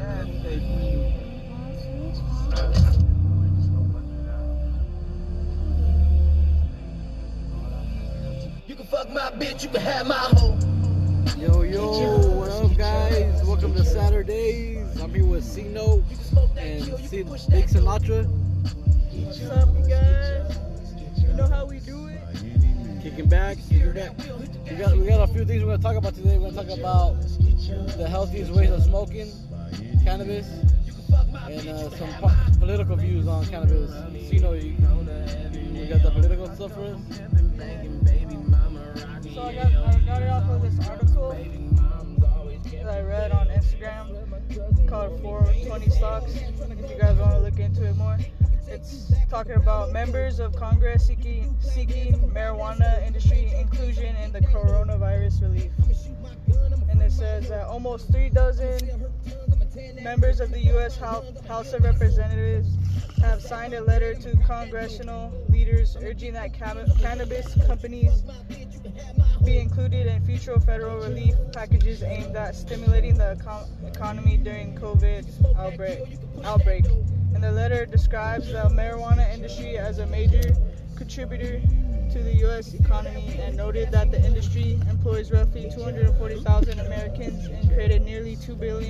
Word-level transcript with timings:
You 0.00 0.06
can 8.76 8.86
fuck 8.86 9.10
my 9.10 9.30
bitch, 9.32 9.62
you 9.62 9.68
can 9.68 9.82
have 9.82 10.06
my 10.06 10.14
hoe. 10.14 10.58
Yo, 11.36 11.60
yo, 11.64 12.16
what 12.34 12.48
up, 12.48 12.74
guys? 12.78 13.44
Welcome 13.44 13.74
to 13.74 13.84
Saturdays. 13.84 14.98
I'm 15.02 15.12
here 15.12 15.26
with 15.26 15.44
C 15.44 15.64
Note 15.64 16.02
and 16.56 16.82
C- 17.06 17.22
Big 17.22 17.66
Sinatra. 17.66 18.26
What's 18.26 19.44
up, 19.50 19.68
you 19.76 19.86
guys? 19.86 20.58
You 21.18 21.28
know 21.34 21.46
how 21.46 21.66
we 21.66 21.78
do 21.80 22.06
it? 22.06 22.22
Kicking 23.02 23.28
back. 23.28 23.58
We 23.70 24.76
got, 24.76 24.96
we 24.96 25.06
got 25.06 25.28
a 25.28 25.30
few 25.30 25.44
things 25.44 25.62
we're 25.62 25.76
gonna 25.76 25.82
talk 25.82 25.96
about 25.96 26.14
today. 26.14 26.38
We're 26.38 26.52
gonna 26.52 26.66
talk 26.66 26.78
about 26.78 27.20
the 27.98 28.08
healthiest 28.08 28.50
ways 28.52 28.70
of 28.70 28.82
smoking 28.82 29.30
cannabis 30.04 30.48
and 31.48 31.68
uh, 31.68 31.90
some 31.90 32.12
po- 32.14 32.30
political 32.58 32.96
views 32.96 33.26
on 33.26 33.44
cannabis. 33.46 33.90
C 34.28 34.38
Note, 34.38 34.62
you, 34.62 34.76
you 35.72 35.86
got 35.86 36.02
the 36.02 36.10
political 36.10 36.46
stuff 36.54 36.72
for 36.74 36.84
us? 36.84 37.00
So 39.34 39.42
I 39.42 39.54
got, 39.54 39.66
I 39.66 40.02
got 40.06 40.22
it 40.22 40.28
off 40.28 40.50
of 40.50 40.62
this 40.62 40.88
article 40.88 41.36
that 42.72 42.86
I 42.86 43.00
read 43.00 43.32
on 43.32 43.48
Instagram 43.48 44.88
called 44.88 45.20
420 45.20 45.90
Stocks. 45.90 46.34
If 46.36 46.90
you 46.90 46.98
guys 46.98 47.16
want 47.18 47.32
to 47.32 47.38
look 47.40 47.58
into 47.58 47.86
it 47.86 47.96
more, 47.96 48.18
it's 48.68 49.12
talking 49.28 49.54
about 49.56 49.92
members 49.92 50.40
of 50.40 50.54
Congress 50.54 51.06
seeking 51.06 51.56
seeking 51.60 52.14
marijuana 52.34 53.04
industry 53.06 53.52
inclusion 53.58 54.14
in 54.16 54.32
the 54.32 54.40
coronavirus 54.40 55.42
relief. 55.42 55.72
And 56.88 57.02
it 57.02 57.12
says 57.12 57.48
that 57.48 57.66
almost 57.66 58.10
three 58.12 58.28
dozen 58.28 59.10
members 60.02 60.40
of 60.40 60.50
the 60.50 60.60
U.S. 60.60 60.96
House, 60.96 61.72
of 61.72 61.84
Representatives 61.84 62.68
have 63.20 63.42
signed 63.42 63.74
a 63.74 63.82
letter 63.82 64.14
to 64.14 64.36
congressional 64.46 65.32
leaders 65.50 65.96
urging 66.00 66.32
that 66.32 66.54
cannabis 66.54 67.54
companies 67.66 68.22
be 69.44 69.58
included 69.58 70.06
in 70.06 70.24
future 70.24 70.58
federal 70.60 70.96
relief 70.98 71.34
packages 71.52 72.02
aimed 72.02 72.34
at 72.36 72.54
stimulating 72.54 73.16
the 73.16 73.36
econ- 73.38 73.94
economy 73.94 74.36
during 74.36 74.74
COVID 74.76 75.56
outbreak. 75.56 76.18
Outbreak. 76.44 76.86
And 77.34 77.44
the 77.44 77.52
letter 77.52 77.84
describes 77.86 78.48
the 78.48 78.70
marijuana 78.70 79.32
industry 79.32 79.76
as 79.78 79.98
a 79.98 80.06
major 80.06 80.54
contributor 80.96 81.60
to 82.10 82.22
the 82.22 82.34
U.S. 82.38 82.74
economy 82.74 83.38
and 83.40 83.56
noted 83.56 83.92
that 83.92 84.10
the 84.10 84.20
industry 84.24 84.78
employs 84.90 85.30
roughly 85.30 85.70
240,000 85.72 86.80
Americans 86.80 87.46
and 87.46 87.72
created 87.72 88.02
nearly 88.02 88.34
2 88.36 88.56
billion 88.56 88.89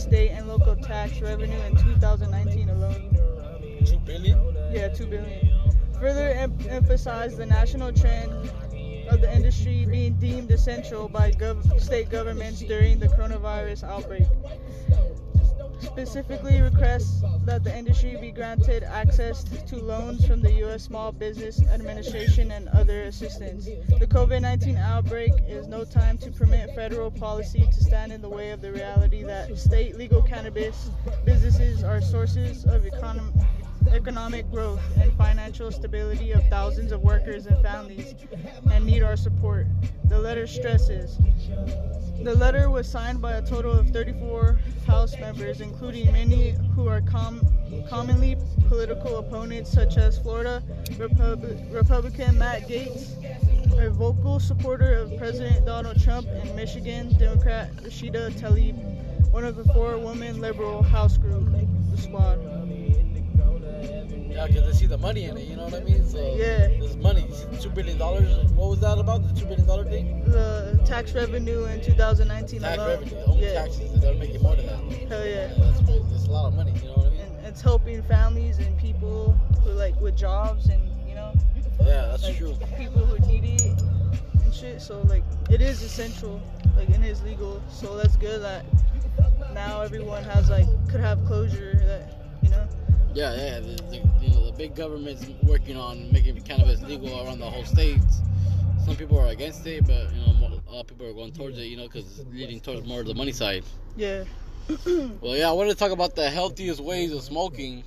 state 0.00 0.30
and 0.30 0.48
local 0.48 0.76
tax 0.76 1.20
revenue 1.20 1.60
in 1.62 1.76
2019 1.76 2.68
alone. 2.70 3.16
Two 3.84 3.98
billion? 4.00 4.38
Yeah, 4.72 4.88
2 4.88 5.06
billion. 5.06 5.50
Further 5.98 6.28
em- 6.30 6.56
emphasize 6.68 7.36
the 7.36 7.46
national 7.46 7.92
trend 7.92 8.32
of 9.10 9.20
the 9.20 9.30
industry 9.34 9.86
being 9.86 10.14
deemed 10.14 10.50
essential 10.50 11.08
by 11.08 11.32
gov- 11.32 11.80
state 11.80 12.08
governments 12.08 12.60
during 12.60 12.98
the 12.98 13.08
coronavirus 13.08 13.84
outbreak. 13.84 14.26
Specifically 16.00 16.62
requests 16.62 17.22
that 17.44 17.62
the 17.62 17.76
industry 17.76 18.16
be 18.18 18.30
granted 18.30 18.84
access 18.84 19.44
to 19.44 19.76
loans 19.76 20.26
from 20.26 20.40
the 20.40 20.50
U.S. 20.64 20.84
Small 20.84 21.12
Business 21.12 21.60
Administration 21.70 22.52
and 22.52 22.68
other 22.68 23.02
assistance. 23.02 23.66
The 23.66 24.06
COVID 24.06 24.40
19 24.40 24.78
outbreak 24.78 25.34
is 25.46 25.66
no 25.66 25.84
time 25.84 26.16
to 26.16 26.30
permit 26.30 26.74
federal 26.74 27.10
policy 27.10 27.66
to 27.66 27.84
stand 27.84 28.12
in 28.12 28.22
the 28.22 28.30
way 28.30 28.48
of 28.48 28.62
the 28.62 28.72
reality 28.72 29.22
that 29.24 29.58
state 29.58 29.98
legal 29.98 30.22
cannabis 30.22 30.88
businesses 31.26 31.84
are 31.84 32.00
sources 32.00 32.64
of 32.64 32.86
economic 32.86 33.34
economic 33.88 34.50
growth 34.50 34.80
and 35.00 35.12
financial 35.14 35.70
stability 35.70 36.32
of 36.32 36.46
thousands 36.48 36.92
of 36.92 37.00
workers 37.02 37.46
and 37.46 37.60
families 37.62 38.14
and 38.70 38.84
need 38.84 39.02
our 39.02 39.16
support. 39.16 39.66
The 40.04 40.18
letter 40.18 40.46
stresses. 40.46 41.18
The 42.22 42.34
letter 42.34 42.68
was 42.68 42.86
signed 42.86 43.22
by 43.22 43.34
a 43.34 43.42
total 43.42 43.72
of 43.72 43.88
34 43.90 44.58
House 44.86 45.18
members, 45.18 45.60
including 45.60 46.12
many 46.12 46.54
who 46.74 46.86
are 46.88 47.00
com- 47.00 47.40
commonly 47.88 48.36
political 48.68 49.18
opponents, 49.18 49.70
such 49.70 49.96
as 49.96 50.18
Florida 50.18 50.62
Repub- 50.98 51.44
Republican 51.70 52.38
Matt 52.38 52.68
Gaetz, 52.68 53.16
a 53.78 53.88
vocal 53.90 54.38
supporter 54.38 54.94
of 54.94 55.16
President 55.16 55.64
Donald 55.64 56.02
Trump, 56.02 56.26
and 56.28 56.54
Michigan 56.54 57.16
Democrat 57.18 57.74
Rashida 57.76 58.30
Tlaib, 58.32 58.74
one 59.30 59.44
of 59.44 59.56
the 59.56 59.64
four 59.72 59.96
women 59.96 60.40
liberal 60.40 60.82
House 60.82 61.16
group, 61.16 61.48
the 61.90 61.96
squad. 61.96 62.59
Yeah, 64.30 64.46
because 64.46 64.64
they 64.66 64.72
see 64.72 64.86
the 64.86 64.98
money 64.98 65.24
in 65.24 65.36
it, 65.36 65.44
you 65.44 65.56
know 65.56 65.64
what 65.64 65.74
I 65.74 65.80
mean? 65.80 66.06
So 66.08 66.18
Yeah. 66.36 66.68
There's 66.68 66.96
money. 66.96 67.22
$2 67.22 67.74
billion. 67.74 67.98
What 67.98 68.68
was 68.70 68.80
that 68.80 68.98
about? 68.98 69.22
The 69.34 69.40
$2 69.40 69.48
billion 69.66 69.84
thing? 69.90 70.24
the 70.30 70.80
tax 70.86 71.12
revenue 71.14 71.64
in 71.64 71.80
2019 71.82 72.60
Tax 72.60 72.76
alone. 72.76 72.88
revenue. 72.88 73.16
Only 73.26 73.44
yeah. 73.46 73.52
taxes. 73.54 74.00
They're 74.00 74.14
making 74.14 74.42
more 74.42 74.56
than 74.56 74.66
that. 74.66 74.78
Hell 75.08 75.26
yeah. 75.26 75.48
Yeah, 75.48 75.54
that's 75.58 75.80
crazy. 75.84 76.04
That's 76.10 76.26
a 76.26 76.30
lot 76.30 76.46
of 76.48 76.54
money, 76.54 76.72
you 76.72 76.88
know 76.88 76.94
what 76.94 77.06
I 77.06 77.10
mean? 77.10 77.20
And 77.38 77.46
it's 77.46 77.60
helping 77.60 78.02
families 78.04 78.58
and 78.58 78.76
people 78.78 79.32
who 79.64 79.70
like 79.72 80.00
with 80.00 80.16
jobs 80.16 80.66
and 80.68 80.80
you 81.08 81.14
know 81.14 81.32
Yeah, 81.80 82.06
that's 82.08 82.22
like 82.24 82.38
true. 82.38 82.54
people 82.78 83.04
who 83.04 83.18
need 83.26 83.44
it 83.44 83.62
and 84.44 84.54
shit. 84.54 84.80
So 84.80 85.00
like 85.02 85.24
it 85.50 85.60
is 85.60 85.82
essential, 85.82 86.40
like 86.76 86.88
and 86.90 87.04
it's 87.04 87.22
legal. 87.22 87.60
So 87.70 87.96
that's 87.96 88.16
good 88.16 88.42
that 88.42 88.64
now 89.52 89.80
everyone 89.80 90.22
has 90.24 90.48
like 90.50 90.66
could 90.88 91.00
have 91.00 91.24
closure 91.26 91.74
that. 91.86 92.19
Yeah, 93.14 93.34
yeah. 93.34 93.60
The, 93.60 93.82
the, 93.90 93.96
you 94.20 94.30
know, 94.30 94.46
the 94.46 94.52
big 94.52 94.74
government's 94.74 95.26
working 95.42 95.76
on 95.76 96.12
making 96.12 96.40
cannabis 96.42 96.80
legal 96.82 97.26
around 97.26 97.40
the 97.40 97.50
whole 97.50 97.64
states. 97.64 98.20
Some 98.84 98.96
people 98.96 99.18
are 99.18 99.28
against 99.28 99.66
it, 99.66 99.86
but 99.86 100.12
you 100.14 100.20
know, 100.20 100.60
a 100.68 100.72
lot 100.72 100.80
of 100.80 100.86
people 100.86 101.06
are 101.06 101.12
going 101.12 101.32
towards 101.32 101.58
it. 101.58 101.64
You 101.64 101.76
know, 101.76 101.88
because 101.88 102.20
it's 102.20 102.32
leading 102.32 102.60
towards 102.60 102.86
more 102.86 103.00
of 103.00 103.06
the 103.06 103.14
money 103.14 103.32
side. 103.32 103.64
Yeah. 103.96 104.24
Well, 105.20 105.36
yeah, 105.36 105.48
I 105.48 105.52
wanted 105.52 105.70
to 105.70 105.76
talk 105.76 105.90
about 105.90 106.14
the 106.14 106.30
healthiest 106.30 106.80
ways 106.80 107.12
of 107.12 107.22
smoking. 107.22 107.82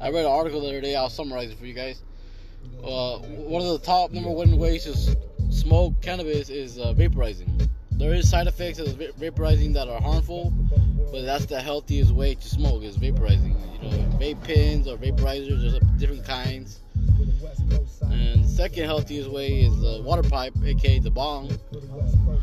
I 0.00 0.10
read 0.10 0.26
an 0.26 0.30
article 0.30 0.60
the 0.60 0.68
other 0.68 0.80
day. 0.80 0.94
I'll 0.94 1.08
summarize 1.08 1.50
it 1.50 1.58
for 1.58 1.64
you 1.64 1.72
guys. 1.72 2.02
Uh, 2.84 3.18
one 3.18 3.62
of 3.62 3.68
the 3.68 3.78
top 3.78 4.10
number 4.10 4.30
one 4.30 4.58
ways 4.58 4.84
to 4.84 5.16
smoke 5.50 5.94
cannabis 6.02 6.50
is 6.50 6.78
uh, 6.78 6.92
vaporizing. 6.92 7.68
There 7.92 8.12
is 8.12 8.28
side 8.28 8.46
effects 8.46 8.78
of 8.78 8.88
vaporizing 8.88 9.72
that 9.74 9.88
are 9.88 10.00
harmful, 10.00 10.52
but 11.10 11.24
that's 11.24 11.46
the 11.46 11.60
healthiest 11.60 12.12
way 12.12 12.34
to 12.34 12.42
smoke 12.42 12.82
is 12.82 12.96
vaporizing. 12.96 13.56
You 13.82 13.90
know, 13.90 13.96
vape 14.18 14.42
pens 14.44 14.86
or 14.88 14.96
vaporizers. 14.96 15.60
There's 15.60 15.78
different 15.98 16.24
kinds. 16.24 16.80
And 18.02 18.44
the 18.44 18.48
second 18.48 18.84
healthiest 18.84 19.30
way 19.30 19.60
is 19.62 19.78
the 19.80 20.02
water 20.02 20.22
pipe, 20.22 20.54
aka 20.64 20.98
the 20.98 21.10
bong, 21.10 21.50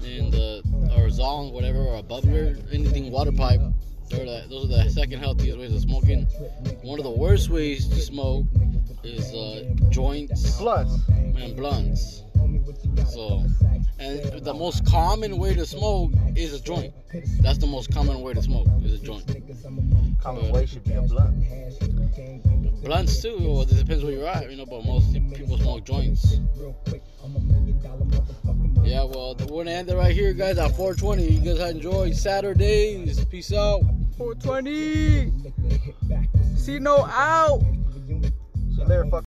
and 0.03 0.31
the 0.31 0.61
or 0.95 1.07
zong, 1.07 1.51
whatever, 1.51 1.79
or 1.79 1.97
a 1.97 2.03
bubbler, 2.03 2.61
anything 2.73 3.11
water 3.11 3.31
pipe. 3.31 3.61
The, 4.09 4.45
those 4.49 4.65
are 4.65 4.83
the 4.83 4.89
second 4.89 5.19
healthiest 5.19 5.57
ways 5.57 5.73
of 5.73 5.81
smoking. 5.81 6.25
One 6.83 6.99
of 6.99 7.03
the 7.03 7.11
worst 7.11 7.49
ways 7.49 7.87
to 7.87 7.99
smoke 7.99 8.45
is 9.03 9.33
uh, 9.33 9.73
joints 9.89 10.57
Plus, 10.57 10.99
and 11.09 11.55
blunts. 11.55 12.23
So, 13.09 13.43
and 13.99 14.43
the 14.43 14.53
most 14.53 14.85
common 14.85 15.37
way 15.37 15.53
to 15.53 15.65
smoke 15.65 16.11
is 16.35 16.53
a 16.53 16.61
joint. 16.61 16.93
That's 17.41 17.57
the 17.57 17.67
most 17.67 17.93
common 17.93 18.21
way 18.21 18.33
to 18.33 18.41
smoke 18.41 18.67
is 18.83 19.01
a 19.01 19.05
joint. 19.05 19.25
common 20.21 20.51
way 20.51 20.65
should 20.65 20.83
be 20.83 20.93
a 20.93 21.01
blunt. 21.01 21.43
Blunts 22.83 23.21
too. 23.21 23.37
Well, 23.39 23.61
it 23.61 23.69
depends 23.69 24.03
where 24.03 24.13
you're 24.13 24.27
at, 24.27 24.49
you 24.49 24.57
know. 24.57 24.65
But 24.65 24.83
most 24.83 25.13
people 25.13 25.57
smoke 25.57 25.85
joints. 25.85 26.39
Yeah, 28.83 29.05
well, 29.05 29.35
we're 29.39 29.63
gonna 29.63 29.71
end 29.71 29.89
it 29.89 29.95
right 29.95 30.13
here, 30.13 30.33
guys. 30.33 30.57
At 30.57 30.71
4:20. 30.71 31.23
You 31.23 31.39
guys 31.39 31.71
enjoy 31.71 32.11
Saturdays. 32.11 33.23
Peace 33.25 33.53
out. 33.53 33.83
420. 34.17 35.31
See 36.57 36.79
no 36.79 37.05
out. 37.05 37.61
See 37.61 38.81
you 38.81 38.85
later, 38.85 39.05
fuck. 39.05 39.21